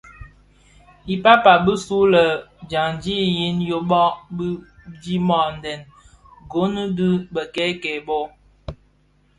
I 1.13 1.15
pal 1.23 1.37
pal 1.43 1.59
bisulè 1.65 2.23
dyandi 2.69 3.17
yin 3.37 3.57
yoba 3.69 4.03
di 4.37 4.47
dhimandè 5.01 5.73
Gunu 6.51 6.83
dhi 6.97 7.09
bèk-kè 7.33 7.93
bō. 8.07 8.19